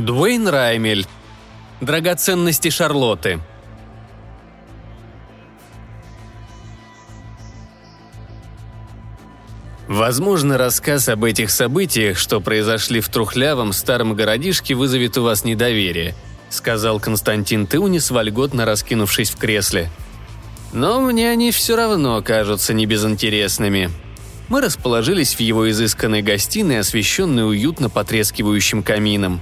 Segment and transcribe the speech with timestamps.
[0.00, 1.06] Дуэйн Раймель.
[1.80, 3.40] Драгоценности Шарлотты.
[9.88, 16.14] Возможно, рассказ об этих событиях, что произошли в трухлявом старом городишке, вызовет у вас недоверие,
[16.48, 19.90] сказал Константин Тыунис, вольготно раскинувшись в кресле.
[20.72, 23.90] Но мне они все равно кажутся небезынтересными.
[24.48, 29.40] Мы расположились в его изысканной гостиной, освещенной уютно потрескивающим камином.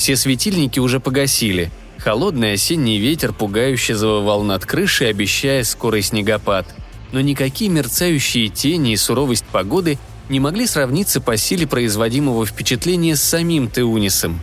[0.00, 1.70] Все светильники уже погасили.
[1.98, 6.66] Холодный осенний ветер пугающе завывал над крышей, обещая скорый снегопад–
[7.12, 13.22] но никакие мерцающие тени и суровость погоды не могли сравниться по силе производимого впечатления с
[13.22, 14.40] самим Теунисом.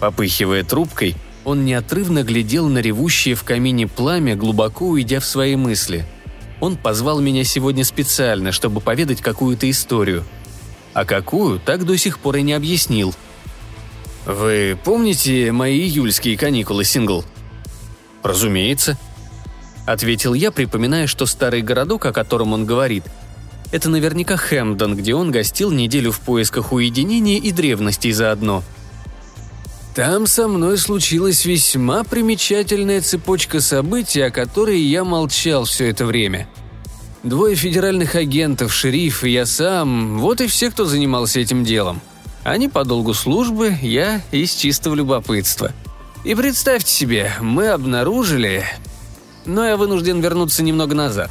[0.00, 6.04] Попыхивая трубкой, он неотрывно глядел на ревущее в камине пламя, глубоко уйдя в свои мысли.
[6.60, 10.24] Он позвал меня сегодня специально, чтобы поведать какую-то историю.
[10.92, 13.14] А какую, так до сих пор и не объяснил.
[14.28, 17.24] «Вы помните мои июльские каникулы, Сингл?»
[18.22, 18.96] «Разумеется»,
[19.86, 23.04] ответил я, припоминая, что старый городок, о котором он говорит,
[23.72, 28.62] это наверняка Хэмпдон, где он гостил неделю в поисках уединения и древностей заодно.
[29.94, 36.48] Там со мной случилась весьма примечательная цепочка событий, о которой я молчал все это время.
[37.22, 42.00] Двое федеральных агентов, шериф и я сам– вот и все, кто занимался этим делом.
[42.48, 45.72] Они по долгу службы, я из чистого любопытства.
[46.24, 48.64] И представьте себе, мы обнаружили,
[49.44, 51.30] но я вынужден вернуться немного назад.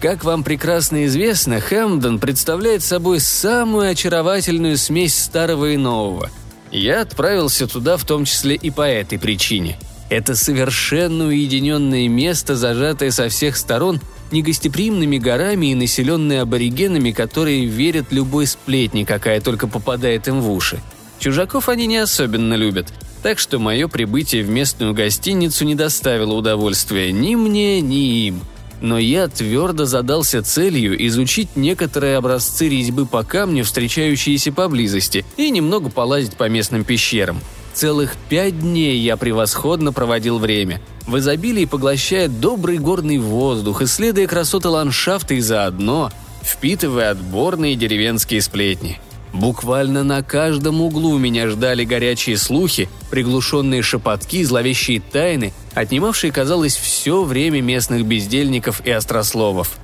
[0.00, 6.30] Как вам прекрасно известно, Хэмпдон представляет собой самую очаровательную смесь старого и нового.
[6.72, 9.76] Я отправился туда в том числе и по этой причине.
[10.08, 14.00] Это совершенно уединенное место, зажатое со всех сторон
[14.34, 20.80] негостеприимными горами и населенное аборигенами, которые верят любой сплетни, какая только попадает им в уши.
[21.18, 22.92] Чужаков они не особенно любят–
[23.24, 28.42] так что мое прибытие в местную гостиницу не доставило удовольствия ни мне, ни им.
[28.82, 35.88] Но я твердо задался целью изучить некоторые образцы резьбы по камню, встречающиеся поблизости, и немного
[35.88, 37.40] полазить по местным пещерам.
[37.74, 44.68] Целых пять дней я превосходно проводил время, в изобилии поглощая добрый горный воздух, исследуя красоты
[44.68, 46.10] ландшафта и заодно
[46.42, 49.00] впитывая отборные деревенские сплетни–
[49.34, 57.24] Буквально на каждом углу меня ждали горячие слухи, приглушенные шепотки, зловещие тайны, отнимавшие, казалось, все
[57.24, 59.76] время местных бездельников и острословов.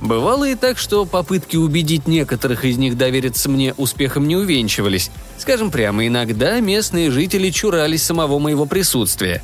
[0.00, 5.10] Бывало и так, что попытки убедить некоторых из них довериться мне успехом не увенчивались.
[5.38, 9.42] Скажем прямо, иногда местные жители чурались самого моего присутствия.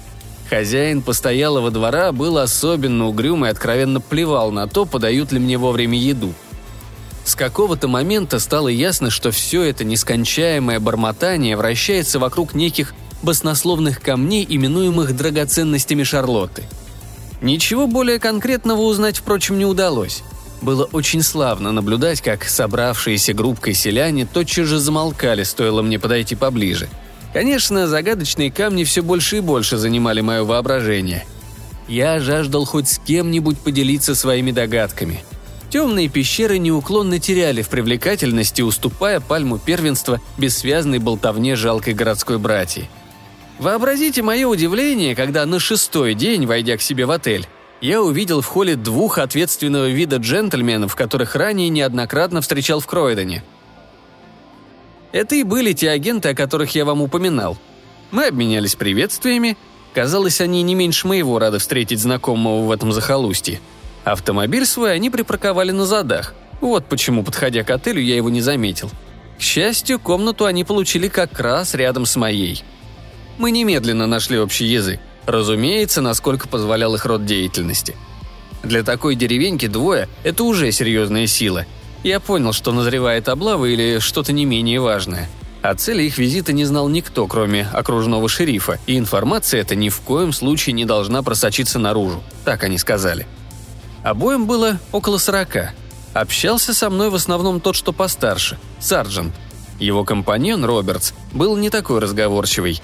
[0.50, 5.98] Хозяин постоялого двора был особенно угрюм и откровенно плевал на то, подают ли мне вовремя
[5.98, 6.34] еду–
[7.24, 14.46] с какого-то момента стало ясно, что все это нескончаемое бормотание вращается вокруг неких баснословных камней,
[14.46, 16.64] именуемых драгоценностями Шарлотты.
[17.40, 20.22] Ничего более конкретного узнать, впрочем, не удалось.
[20.64, 26.88] Было очень славно наблюдать, как собравшиеся группкой селяне тотчас же замолкали, стоило мне подойти поближе.
[27.32, 31.24] Конечно, загадочные камни все больше и больше занимали мое воображение.
[31.86, 35.22] Я жаждал хоть с кем-нибудь поделиться своими догадками–
[35.74, 42.88] Темные пещеры неуклонно теряли в привлекательности, уступая пальму первенства бессвязной болтовне жалкой городской братьи.
[43.58, 47.48] Вообразите мое удивление, когда на шестой день, войдя к себе в отель,
[47.80, 53.44] я увидел в холле двух ответственного вида джентльменов, которых ранее неоднократно встречал в Кройдоне.
[55.12, 57.56] Это и были те агенты, о которых я вам упоминал.
[58.10, 59.56] Мы обменялись приветствиями.
[59.92, 63.60] Казалось, они не меньше моего рады встретить знакомого в этом захолустье–
[64.04, 66.34] Автомобиль свой они припарковали на задах.
[66.60, 68.90] Вот почему, подходя к отелю, я его не заметил.
[69.38, 72.62] К счастью, комнату они получили как раз рядом с моей.
[73.38, 75.00] Мы немедленно нашли общий язык.
[75.26, 77.96] Разумеется, насколько позволял их род деятельности.
[78.62, 81.66] Для такой деревеньки двое– это уже серьезная сила.
[82.02, 85.28] Я понял, что назревает облава или что-то не менее важное.
[85.62, 90.00] О цели их визита не знал никто, кроме окружного шерифа, и информация эта ни в
[90.00, 92.22] коем случае не должна просочиться наружу.
[92.44, 93.26] Так они сказали.
[94.02, 95.72] Обоим было около сорока.
[96.12, 99.34] Общался со мной в основном тот, что постарше, сарджент.
[99.80, 102.82] Его компаньон Робертс был не такой разговорчивый.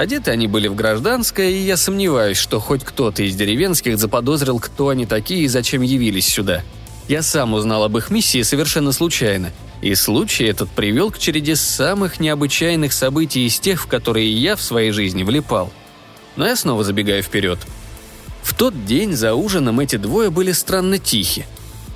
[0.00, 4.88] Одеты они были в гражданское, и я сомневаюсь, что хоть кто-то из деревенских заподозрил, кто
[4.88, 6.62] они такие и зачем явились сюда.
[7.06, 9.52] Я сам узнал об их миссии совершенно случайно,
[9.82, 14.62] и случай этот привел к череде самых необычайных событий из тех, в которые я в
[14.62, 15.70] своей жизни влипал.
[16.34, 17.58] Но я снова забегаю вперед–
[18.42, 21.46] в тот день за ужином эти двое были странно тихи.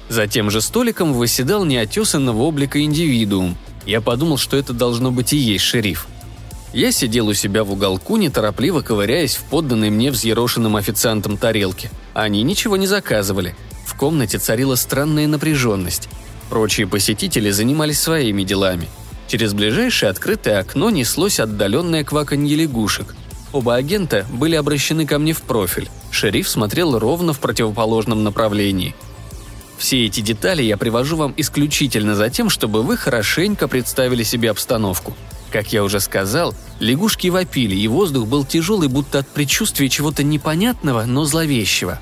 [0.09, 3.57] За тем же столиком восседал неотесанного облика индивидуум.
[3.87, 6.07] Я подумал, что это должно быть и есть шериф.
[6.75, 11.89] Я сидел у себя в уголку, неторопливо ковыряясь в подданной мне взъерошенным официантом тарелке.
[12.15, 13.55] Они ничего не заказывали.
[13.87, 16.09] В комнате царила странная напряженность.
[16.51, 18.89] Прочие посетители занимались своими делами.
[19.29, 23.15] Через ближайшее открытое окно неслось отдаленное кваканье лягушек.
[23.53, 25.89] Оба агента были обращены ко мне в профиль.
[26.11, 28.97] Шериф смотрел ровно в противоположном направлении.
[29.79, 35.17] Все эти детали я привожу вам исключительно за тем, чтобы вы хорошенько представили себе обстановку–
[35.55, 41.05] как я уже сказал, лягушки вопили, и воздух был тяжелый, будто от предчувствия чего-то непонятного,
[41.05, 42.01] но зловещего.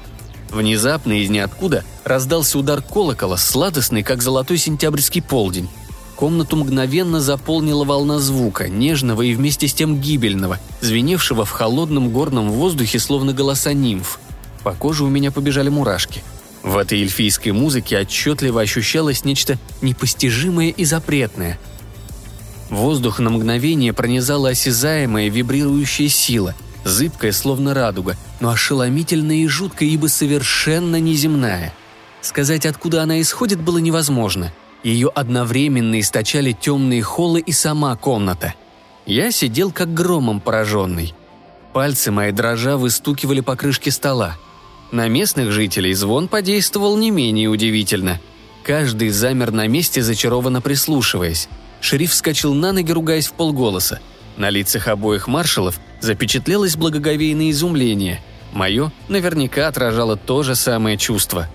[0.48, 5.68] Внезапно из ниоткуда раздался удар колокола, сладостный, как золотой сентябрьский полдень.
[6.16, 12.52] Комнату мгновенно заполнила волна звука, нежного и вместе с тем гибельного, звеневшего в холодном горном
[12.52, 14.18] воздухе, словно голоса нимф.
[14.62, 16.24] По коже у меня побежали мурашки.
[16.62, 21.58] В этой эльфийской музыке отчетливо ощущалось нечто непостижимое и запретное–
[22.72, 26.54] Воздух на мгновение пронизала осязаемая вибрирующая сила,
[26.84, 31.74] зыбкая, словно радуга, но ошеломительная и жуткая, ибо совершенно неземная.
[32.22, 34.54] Сказать, откуда она исходит, было невозможно.
[34.82, 38.54] Ее одновременно источали темные холлы и сама комната.
[39.04, 41.12] Я сидел как громом пораженный.
[41.74, 44.38] Пальцы мои дрожа выстукивали по крышке стола.
[44.92, 48.18] На местных жителей звон подействовал не менее удивительно.
[48.62, 51.50] Каждый замер на месте, зачарованно прислушиваясь.
[51.82, 54.00] Шериф вскочил на ноги, ругаясь в полголоса.
[54.38, 58.22] На лицах обоих маршалов запечатлелось благоговейное изумление.
[58.52, 61.48] Мое наверняка отражало то же самое чувство.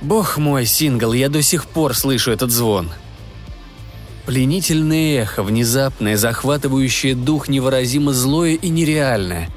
[0.00, 2.90] «Бог мой, Сингл, я до сих пор слышу этот звон»,
[4.26, 9.48] Пленительное эхо, внезапное, захватывающее дух, невыразимо злое и нереальное.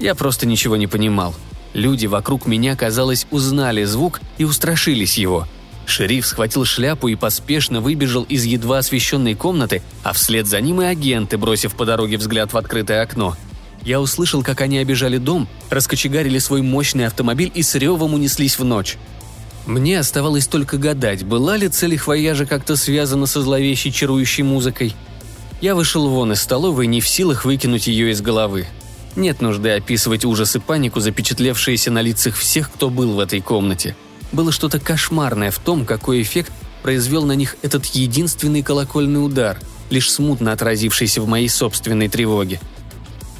[0.00, 1.34] Я просто ничего не понимал.
[1.74, 5.46] Люди вокруг меня, казалось, узнали звук и устрашились его.
[5.86, 10.86] Шериф схватил шляпу и поспешно выбежал из едва освещенной комнаты, а вслед за ним и
[10.86, 13.36] агенты, бросив по дороге взгляд в открытое окно.
[13.82, 18.64] Я услышал, как они обижали дом, раскочегарили свой мощный автомобиль и с ревом унеслись в
[18.64, 18.96] ночь.
[19.66, 24.94] Мне оставалось только гадать, была ли цель их вояжа как-то связана со зловещей чарующей музыкой.
[25.60, 28.66] Я вышел вон из столовой, не в силах выкинуть ее из головы.
[29.16, 33.96] Нет нужды описывать ужас и панику, запечатлевшиеся на лицах всех, кто был в этой комнате–
[34.34, 36.52] было что-то кошмарное в том, какой эффект
[36.82, 39.58] произвел на них этот единственный колокольный удар,
[39.90, 42.60] лишь смутно отразившийся в моей собственной тревоге.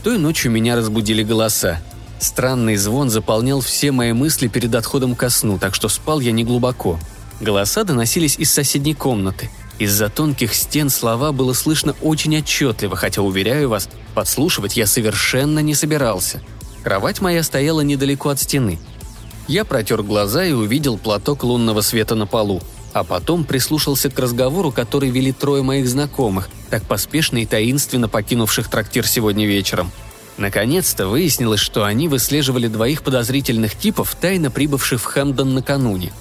[0.02, 1.80] Той ночью меня разбудили голоса.
[2.20, 6.98] Странный звон заполнял все мои мысли перед отходом ко сну, так что спал я неглубоко.
[7.40, 9.50] Голоса доносились из соседней комнаты.
[9.78, 15.74] Из-за тонких стен слова было слышно очень отчетливо, хотя, уверяю вас, подслушивать я совершенно не
[15.74, 16.40] собирался.
[16.84, 18.78] Кровать моя стояла недалеко от стены–
[19.48, 22.62] я протер глаза и увидел платок лунного света на полу,
[22.92, 28.68] а потом прислушался к разговору, который вели трое моих знакомых, так поспешно и таинственно покинувших
[28.68, 29.90] трактир сегодня вечером.
[30.36, 36.12] Наконец-то выяснилось, что они выслеживали двоих подозрительных типов, тайно прибывших в Хэмпдон накануне.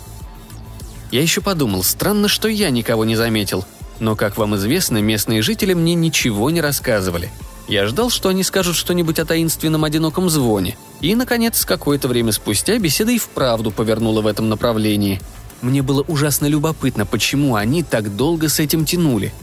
[1.12, 3.66] Я еще подумал, странно, что я никого не заметил,
[4.00, 7.32] но, как вам известно, местные жители мне ничего не рассказывали–
[7.68, 10.78] я ждал, что они скажут что-нибудь о таинственном одиноком звоне.
[11.00, 15.22] И, наконец, какое-то время спустя беседа и вправду повернула в этом направлении.
[15.62, 19.34] Мне было ужасно любопытно, почему они так долго с этим тянули.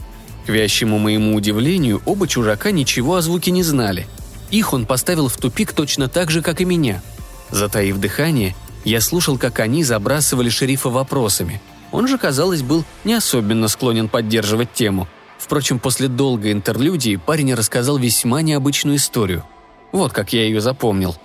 [0.45, 4.07] К вящему моему удивлению, оба чужака ничего о звуке не знали.
[4.51, 7.01] Их он поставил в тупик точно так же, как и меня.
[7.49, 11.61] Затаив дыхание, я слушал, как они забрасывали шерифа вопросами.
[11.91, 15.07] Он же, казалось, был не особенно склонен поддерживать тему–
[15.41, 19.43] Впрочем, после долгой интерлюдии парень рассказал весьма необычную историю.
[19.91, 21.15] Вот как я ее запомнил.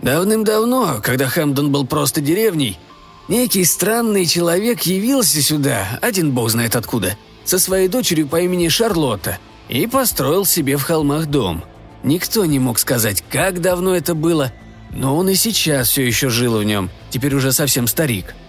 [0.00, 2.78] Давным-давно, когда Хэмпдон был просто деревней,
[3.28, 9.38] некий странный человек явился сюда, один бог знает откуда, со своей дочерью по имени Шарлотта,
[9.68, 11.62] и построил себе в холмах дом.
[12.02, 14.50] Никто не мог сказать, как давно это было,
[14.90, 18.34] но он и сейчас все еще жил в нем, теперь уже совсем старик–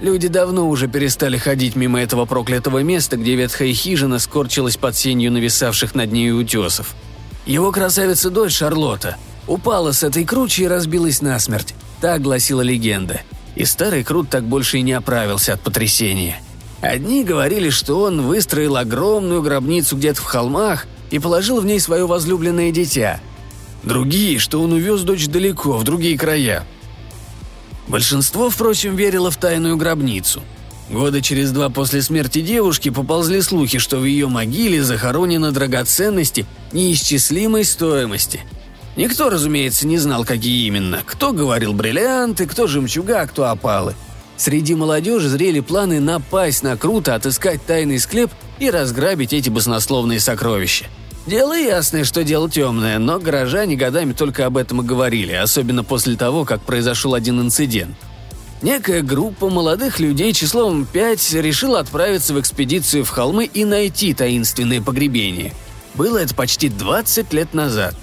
[0.00, 5.32] Люди давно уже перестали ходить мимо этого проклятого места, где ветхая хижина скорчилась под сенью
[5.32, 6.94] нависавших над ней утесов.
[7.46, 11.74] Его красавица-дочь Шарлотта упала с этой кручи и разбилась насмерть.
[12.00, 13.20] Так гласила легенда.
[13.54, 16.40] И старый Крут так больше и не оправился от потрясения.
[16.80, 22.06] Одни говорили, что он выстроил огромную гробницу где-то в холмах и положил в ней свое
[22.06, 23.20] возлюбленное дитя.
[23.84, 26.66] Другие, что он увез дочь далеко, в другие края,
[27.88, 30.42] Большинство, впрочем, верило в тайную гробницу.
[30.90, 37.64] Года через два после смерти девушки поползли слухи, что в ее могиле захоронены драгоценности неисчислимой
[37.64, 38.40] стоимости.
[38.96, 41.02] Никто, разумеется, не знал, какие именно.
[41.04, 43.94] Кто говорил бриллианты, кто жемчуга, кто опалы.
[44.36, 50.86] Среди молодежи зрели планы напасть на Круто, отыскать тайный склеп и разграбить эти баснословные сокровища.
[51.26, 56.16] Дело ясное, что дело темное, но горожане годами только об этом и говорили, особенно после
[56.16, 57.96] того, как произошел один инцидент.
[58.60, 64.80] Некая группа молодых людей числом пять решила отправиться в экспедицию в холмы и найти таинственное
[64.80, 65.52] погребение.
[65.94, 67.94] Было это почти 20 лет назад.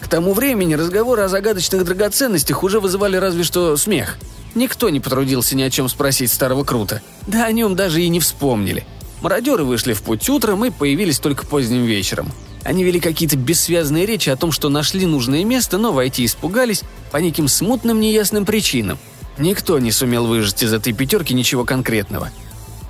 [0.00, 4.18] К тому времени разговоры о загадочных драгоценностях уже вызывали разве что смех–
[4.54, 7.02] Никто не потрудился ни о чем спросить старого Крута.
[7.26, 8.86] Да о нем даже и не вспомнили.
[9.20, 12.30] Мародеры вышли в путь утром и появились только поздним вечером.
[12.64, 17.18] Они вели какие-то бессвязные речи о том, что нашли нужное место, но войти испугались по
[17.18, 18.98] неким смутным неясным причинам.
[19.38, 22.30] Никто не сумел выжать из этой пятерки ничего конкретного.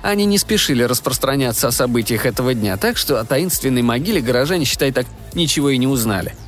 [0.01, 4.91] Они не спешили распространяться о событиях этого дня, так что о таинственной могиле горожане, считай
[4.91, 6.35] так, ничего и не узнали–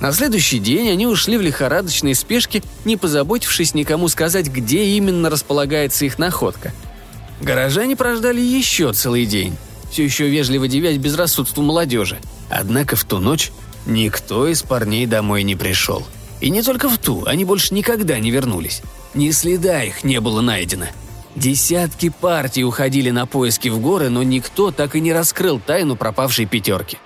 [0.00, 6.04] на следующий день они ушли в лихорадочной спешке, не позаботившись никому сказать, где именно располагается
[6.04, 6.72] их находка.
[7.40, 9.56] Горожане прождали еще целый день,
[9.90, 12.18] все еще вежливо девясь безрассудству молодежи.
[12.50, 13.52] Однако в ту ночь
[13.86, 16.06] никто из парней домой не пришел.
[16.40, 18.82] И не только в ту, они больше никогда не вернулись.
[19.14, 20.86] Ни следа их не было найдено.
[21.34, 26.46] Десятки партий уходили на поиски в горы, но никто так и не раскрыл тайну пропавшей
[26.46, 26.98] пятерки.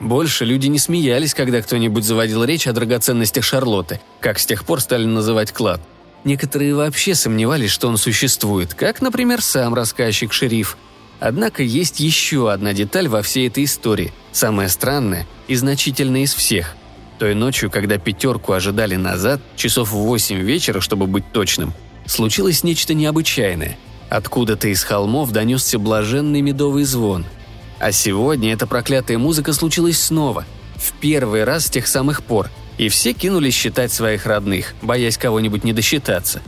[0.00, 4.80] Больше люди не смеялись, когда кто-нибудь заводил речь о драгоценностях Шарлотты, как с тех пор
[4.80, 5.80] стали называть клад.
[6.24, 10.76] Некоторые вообще сомневались, что он существует, как, например, сам рассказчик-шериф.
[11.20, 16.76] Однако есть еще одна деталь во всей этой истории, самая странная и значительная из всех.
[17.18, 21.72] Той ночью, когда пятерку ожидали назад, часов в восемь вечера, чтобы быть точным,
[22.06, 23.76] случилось нечто необычайное.
[24.08, 27.24] Откуда-то из холмов донесся блаженный медовый звон–
[27.78, 30.44] а сегодня эта проклятая музыка случилась снова,
[30.76, 35.64] в первый раз с тех самых пор, и все кинулись считать своих родных, боясь кого-нибудь
[35.64, 36.40] не досчитаться.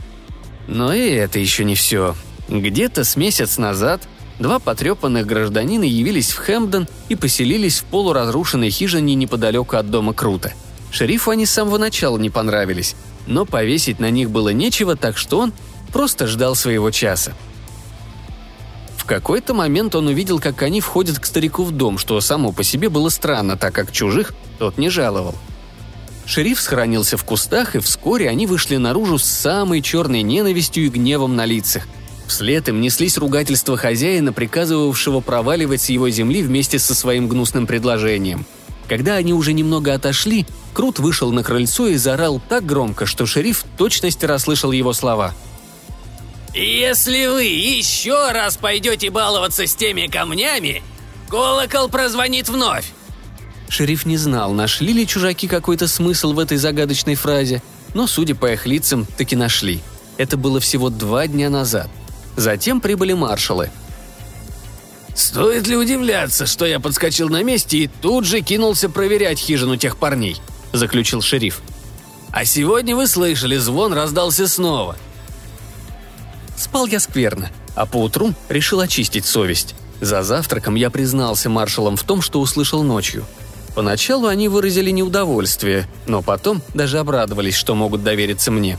[0.67, 2.15] Но и это еще не все.
[2.47, 4.01] Где-то с месяц назад
[4.39, 10.53] два потрепанных гражданина явились в Хэмпдон и поселились в полуразрушенной хижине неподалеку от дома Крута.
[10.91, 12.95] Шерифу они с самого начала не понравились,
[13.27, 15.53] но повесить на них было нечего, так что он
[15.91, 17.33] просто ждал своего часа–
[19.01, 22.63] в какой-то момент он увидел, как они входят к старику в дом, что само по
[22.63, 25.35] себе было странно, так как чужих тот не жаловал.
[26.25, 31.35] Шериф схоронился в кустах, и вскоре они вышли наружу с самой черной ненавистью и гневом
[31.35, 31.83] на лицах.
[32.27, 38.45] Вслед им неслись ругательства хозяина, приказывавшего проваливать с его земли вместе со своим гнусным предложением.
[38.87, 43.59] Когда они уже немного отошли, Крут вышел на крыльцо и заорал так громко, что шериф
[43.59, 45.33] в точности расслышал его слова–
[46.53, 50.83] «Если вы еще раз пойдете баловаться с теми камнями,
[51.29, 52.85] колокол прозвонит вновь!»
[53.71, 57.63] Шериф не знал, нашли ли чужаки какой-то смысл в этой загадочной фразе,
[57.93, 59.79] но, судя по их лицам, таки нашли.
[60.17, 61.89] Это было всего два дня назад.
[62.35, 63.71] Затем прибыли маршалы.
[65.15, 69.95] «Стоит ли удивляться, что я подскочил на месте и тут же кинулся проверять хижину тех
[69.95, 70.35] парней?»–
[70.73, 71.61] заключил шериф.
[72.31, 74.97] «А сегодня вы слышали, звон раздался снова–
[76.61, 79.73] Спал я скверно, а поутру решил очистить совесть.
[79.99, 83.25] За завтраком я признался маршалам в том, что услышал ночью.
[83.75, 88.77] Поначалу они выразили неудовольствие, но потом даже обрадовались, что могут довериться мне.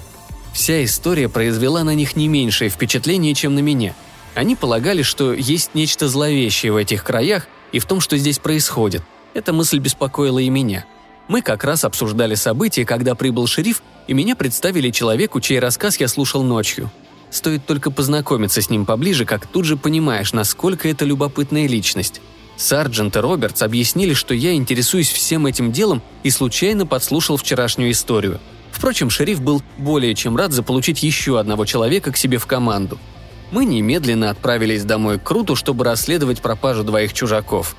[0.53, 3.95] Вся история произвела на них не меньшее впечатление, чем на меня.
[4.35, 9.03] Они полагали, что есть нечто зловещее в этих краях и в том, что здесь происходит.
[9.35, 10.85] Эта мысль беспокоила и меня.
[11.29, 16.09] Мы как раз обсуждали события, когда прибыл шериф, и меня представили человеку, чей рассказ я
[16.09, 16.91] слушал ночью–
[17.33, 22.21] Стоит только познакомиться с ним поближе, как тут же понимаешь, насколько это любопытная личность.
[22.57, 28.41] Сарджент и Робертс объяснили, что я интересуюсь всем этим делом и случайно подслушал вчерашнюю историю.
[28.71, 32.99] Впрочем, шериф был более чем рад заполучить еще одного человека к себе в команду.
[33.51, 37.77] Мы немедленно отправились домой к Круту, чтобы расследовать пропажу двоих чужаков.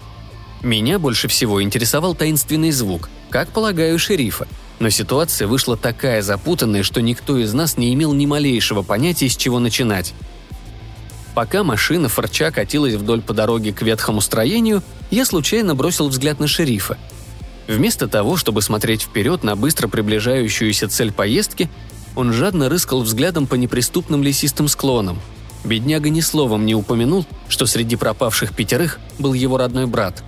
[0.61, 4.47] Меня больше всего интересовал таинственный звук, как полагаю, шерифа–
[4.83, 9.37] но ситуация вышла такая запутанная, что никто из нас не имел ни малейшего понятия, с
[9.37, 10.13] чего начинать.
[11.33, 16.47] Пока машина форча катилась вдоль по дороге к ветхому строению, я случайно бросил взгляд на
[16.47, 16.97] шерифа.
[17.67, 21.69] Вместо того, чтобы смотреть вперед на быстро приближающуюся цель поездки,
[22.15, 25.19] он жадно рыскал взглядом по неприступным лесистым склонам.
[25.63, 30.23] Бедняга ни словом не упомянул, что среди пропавших пятерых был его родной брат.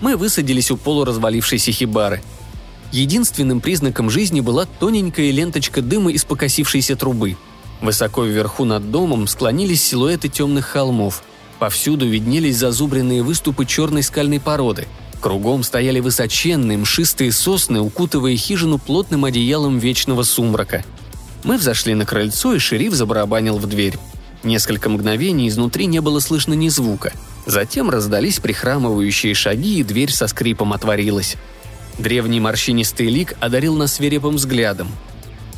[0.00, 2.22] Мы высадились у полуразвалившейся хибары–
[2.92, 7.36] Единственным признаком жизни была тоненькая ленточка дыма из покосившейся трубы.
[7.80, 11.22] Высоко вверху над домом склонились силуэты темных холмов.
[11.58, 14.86] Повсюду виднелись зазубренные выступы черной скальной породы.
[15.20, 20.84] Кругом стояли высоченные мшистые сосны, укутывая хижину плотным одеялом вечного сумрака.
[21.44, 23.98] Мы взошли на крыльцо, и шериф забарабанил в дверь.
[24.42, 27.12] Несколько мгновений изнутри не было слышно ни звука.
[27.46, 31.36] Затем раздались прихрамывающие шаги, и дверь со скрипом отворилась.
[31.98, 34.88] Древний морщинистый лик одарил нас свирепым взглядом.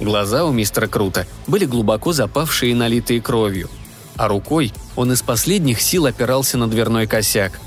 [0.01, 3.69] Глаза у мистера Крута были глубоко запавшие и налитые кровью.
[4.17, 7.61] А рукой он из последних сил опирался на дверной косяк.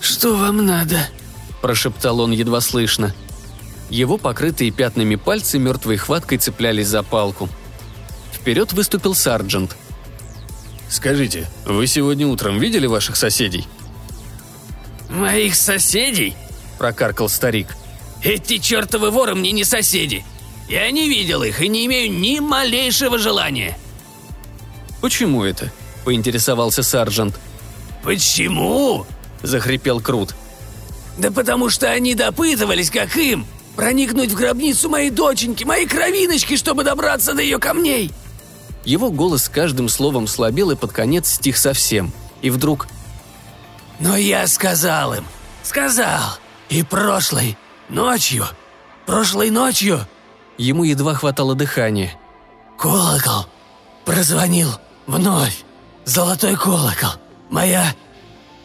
[0.00, 1.08] «Что вам надо?»–
[1.62, 3.14] прошептал он едва слышно.
[3.88, 7.48] Его покрытые пятнами пальцы мертвой хваткой цеплялись за палку.
[8.32, 9.76] Вперед выступил сарджент.
[10.88, 13.66] «Скажите, вы сегодня утром видели ваших соседей?»
[15.08, 16.34] «Моих соседей?»–
[16.78, 17.76] прокаркал старик.
[18.22, 20.24] «Эти чертовы воры мне не соседи.
[20.68, 23.78] Я не видел их и не имею ни малейшего желания».
[25.00, 25.72] «Почему это?»–
[26.04, 27.38] поинтересовался сарджент.
[28.02, 29.06] «Почему?»–
[29.42, 30.34] захрипел Крут.
[31.18, 36.84] «Да потому что они допытывались, как им, проникнуть в гробницу моей доченьки, моей кровиночки, чтобы
[36.84, 38.10] добраться до ее камней!»
[38.84, 42.12] Его голос с каждым словом слабел и под конец стих совсем.
[42.40, 42.88] И вдруг...
[44.00, 45.24] «Но я сказал им,
[45.62, 46.38] сказал,
[46.68, 47.56] и прошлой
[47.88, 48.46] ночью,
[49.06, 50.06] прошлой ночью...»
[50.58, 52.14] Ему едва хватало дыхания.
[52.78, 53.46] «Колокол
[54.04, 54.70] прозвонил
[55.06, 55.64] вновь.
[56.04, 57.12] Золотой колокол.
[57.50, 57.94] Моя...»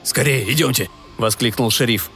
[0.03, 2.09] «Скорее, идемте!»– воскликнул шериф.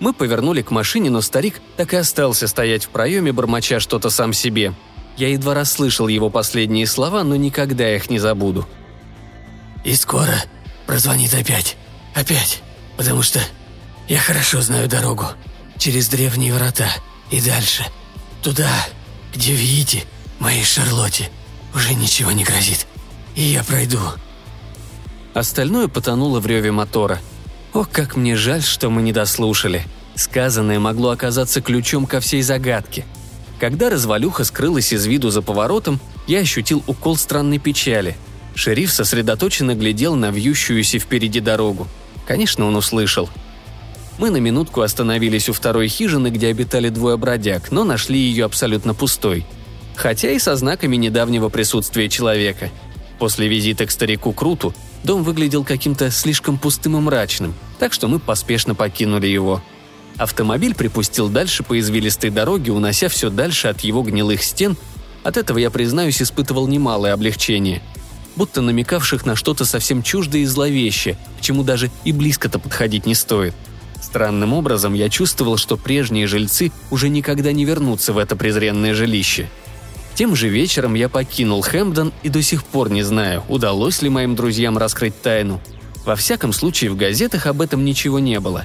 [0.00, 4.32] Мы повернули к машине, но старик так и остался стоять в проеме, бормоча что-то сам
[4.32, 4.74] себе.
[5.16, 8.68] Я едва расслышал его последние слова, но никогда их не забуду.
[9.84, 10.34] «И скоро
[10.86, 11.76] прозвонит опять.
[12.14, 12.62] Опять.
[12.96, 13.40] Потому что
[14.08, 15.26] я хорошо знаю дорогу.
[15.78, 16.88] Через древние врата
[17.30, 17.84] и дальше.
[18.42, 18.70] Туда,
[19.34, 20.04] где видите,
[20.38, 21.30] моей Шарлотте
[21.74, 22.86] уже ничего не грозит.
[23.34, 24.00] И я пройду».
[25.34, 27.20] Остальное потонуло в реве мотора–
[27.72, 29.84] Ох, как мне жаль, что мы не дослушали.
[30.14, 33.04] Сказанное могло оказаться ключом ко всей загадке.
[33.60, 38.16] Когда развалюха скрылась из виду за поворотом, я ощутил укол странной печали.
[38.54, 41.86] Шериф сосредоточенно глядел на вьющуюся впереди дорогу.
[42.26, 43.28] Конечно, он услышал.
[44.18, 48.92] Мы на минутку остановились у второй хижины, где обитали двое бродяг, но нашли ее абсолютно
[48.92, 49.46] пустой.
[49.94, 52.70] Хотя и со знаками недавнего присутствия человека.
[53.20, 58.18] После визита к старику Круту Дом выглядел каким-то слишком пустым и мрачным, так что мы
[58.18, 59.62] поспешно покинули его.
[60.16, 64.76] Автомобиль припустил дальше по извилистой дороге, унося все дальше от его гнилых стен.
[65.22, 67.82] От этого, я признаюсь, испытывал немалое облегчение.
[68.34, 73.14] Будто намекавших на что-то совсем чуждое и зловещее, к чему даже и близко-то подходить не
[73.14, 73.54] стоит.
[74.02, 79.48] Странным образом я чувствовал, что прежние жильцы уже никогда не вернутся в это презренное жилище–
[80.18, 84.34] тем же вечером я покинул Хэмпдон и до сих пор не знаю, удалось ли моим
[84.34, 85.60] друзьям раскрыть тайну.
[86.04, 88.64] Во всяком случае, в газетах об этом ничего не было.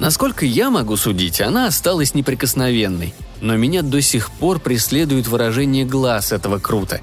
[0.00, 6.32] Насколько я могу судить, она осталась неприкосновенной, но меня до сих пор преследует выражение глаз
[6.32, 7.00] этого круто.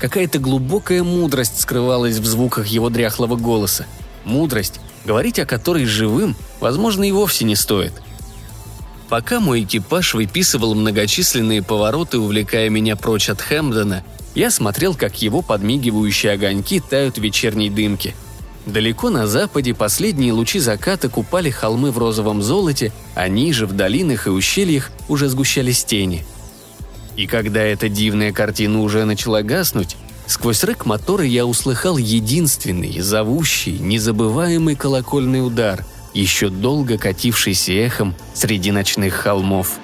[0.00, 3.86] Какая-то глубокая мудрость скрывалась в звуках его дряхлого голоса.
[4.24, 7.92] Мудрость, говорить о которой живым, возможно, и вовсе не стоит–
[9.12, 15.42] Пока мой экипаж выписывал многочисленные повороты, увлекая меня прочь от Хэмпдона, я смотрел, как его
[15.42, 18.14] подмигивающие огоньки тают в вечерней дымке.
[18.64, 24.28] Далеко на западе последние лучи заката купали холмы в розовом золоте, а ниже, в долинах
[24.28, 26.24] и ущельях, уже сгущались тени.
[27.14, 29.98] И когда эта дивная картина уже начала гаснуть,
[30.32, 38.70] сквозь рык мотора я услыхал единственный, зовущий, незабываемый колокольный удар– еще долго катившийся эхом среди
[38.70, 39.78] ночных холмов.